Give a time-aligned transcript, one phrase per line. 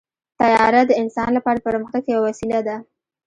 [0.39, 2.75] طیاره د انسان لپاره د پرمختګ یوه وسیله ده.